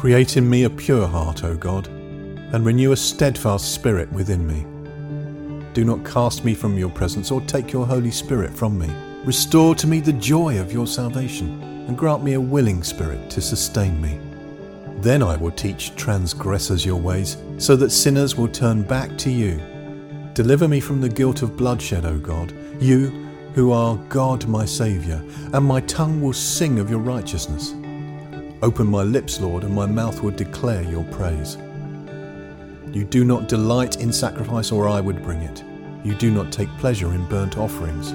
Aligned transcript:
Create 0.00 0.38
in 0.38 0.48
me 0.48 0.64
a 0.64 0.70
pure 0.70 1.06
heart, 1.06 1.44
O 1.44 1.54
God, 1.54 1.86
and 1.88 2.64
renew 2.64 2.92
a 2.92 2.96
steadfast 2.96 3.74
spirit 3.74 4.10
within 4.14 4.46
me. 4.46 4.64
Do 5.74 5.84
not 5.84 6.06
cast 6.06 6.42
me 6.42 6.54
from 6.54 6.78
your 6.78 6.88
presence 6.88 7.30
or 7.30 7.42
take 7.42 7.70
your 7.70 7.84
Holy 7.84 8.10
Spirit 8.10 8.50
from 8.50 8.78
me. 8.78 8.90
Restore 9.26 9.74
to 9.74 9.86
me 9.86 10.00
the 10.00 10.14
joy 10.14 10.58
of 10.58 10.72
your 10.72 10.86
salvation 10.86 11.62
and 11.86 11.98
grant 11.98 12.24
me 12.24 12.32
a 12.32 12.40
willing 12.40 12.82
spirit 12.82 13.28
to 13.28 13.42
sustain 13.42 14.00
me. 14.00 14.18
Then 15.02 15.22
I 15.22 15.36
will 15.36 15.50
teach 15.50 15.94
transgressors 15.96 16.86
your 16.86 16.98
ways, 16.98 17.36
so 17.58 17.76
that 17.76 17.90
sinners 17.90 18.36
will 18.36 18.48
turn 18.48 18.80
back 18.80 19.18
to 19.18 19.30
you. 19.30 19.60
Deliver 20.32 20.66
me 20.66 20.80
from 20.80 21.02
the 21.02 21.10
guilt 21.10 21.42
of 21.42 21.58
bloodshed, 21.58 22.06
O 22.06 22.16
God, 22.16 22.54
you 22.80 23.08
who 23.54 23.70
are 23.70 23.98
God 24.08 24.48
my 24.48 24.64
Saviour, 24.64 25.22
and 25.52 25.66
my 25.66 25.82
tongue 25.82 26.22
will 26.22 26.32
sing 26.32 26.78
of 26.78 26.88
your 26.88 27.00
righteousness. 27.00 27.74
Open 28.62 28.86
my 28.86 29.02
lips, 29.02 29.40
Lord, 29.40 29.64
and 29.64 29.74
my 29.74 29.86
mouth 29.86 30.22
will 30.22 30.32
declare 30.32 30.82
your 30.82 31.04
praise. 31.04 31.56
You 32.92 33.04
do 33.04 33.24
not 33.24 33.48
delight 33.48 34.00
in 34.00 34.12
sacrifice, 34.12 34.70
or 34.70 34.86
I 34.86 35.00
would 35.00 35.22
bring 35.22 35.40
it. 35.40 35.64
You 36.04 36.14
do 36.14 36.30
not 36.30 36.52
take 36.52 36.68
pleasure 36.76 37.14
in 37.14 37.24
burnt 37.26 37.56
offerings. 37.56 38.12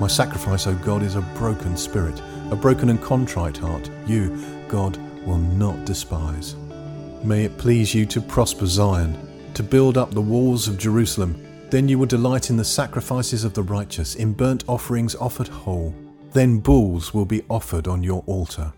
My 0.00 0.08
sacrifice, 0.08 0.66
O 0.66 0.74
God, 0.74 1.04
is 1.04 1.14
a 1.14 1.20
broken 1.38 1.76
spirit, 1.76 2.20
a 2.50 2.56
broken 2.56 2.90
and 2.90 3.00
contrite 3.00 3.56
heart. 3.56 3.88
You, 4.04 4.36
God, 4.66 4.98
will 5.24 5.38
not 5.38 5.84
despise. 5.84 6.56
May 7.22 7.44
it 7.44 7.56
please 7.56 7.94
you 7.94 8.04
to 8.06 8.20
prosper 8.20 8.66
Zion, 8.66 9.16
to 9.54 9.62
build 9.62 9.96
up 9.96 10.10
the 10.10 10.20
walls 10.20 10.66
of 10.66 10.76
Jerusalem. 10.76 11.40
Then 11.70 11.88
you 11.88 12.00
will 12.00 12.06
delight 12.06 12.50
in 12.50 12.56
the 12.56 12.64
sacrifices 12.64 13.44
of 13.44 13.54
the 13.54 13.62
righteous, 13.62 14.16
in 14.16 14.32
burnt 14.32 14.64
offerings 14.66 15.14
offered 15.14 15.48
whole. 15.48 15.94
Then 16.32 16.58
bulls 16.58 17.14
will 17.14 17.26
be 17.26 17.42
offered 17.48 17.86
on 17.86 18.02
your 18.02 18.24
altar. 18.26 18.72